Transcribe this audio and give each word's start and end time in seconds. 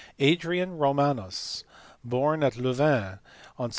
Adrian 0.17 0.79
Romanus, 0.79 1.63
born 2.03 2.43
at 2.43 2.57
Louvain 2.57 3.19
on 3.59 3.69
Sept. 3.69 3.69